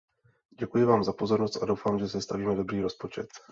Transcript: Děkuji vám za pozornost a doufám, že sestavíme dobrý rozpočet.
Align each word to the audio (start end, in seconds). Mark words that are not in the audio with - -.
Děkuji 0.59 0.83
vám 0.85 1.03
za 1.03 1.13
pozornost 1.13 1.63
a 1.63 1.65
doufám, 1.65 1.99
že 1.99 2.07
sestavíme 2.07 2.55
dobrý 2.55 2.81
rozpočet. 2.81 3.27